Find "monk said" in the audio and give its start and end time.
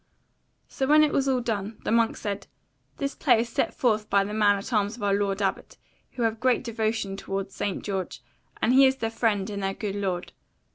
1.91-2.47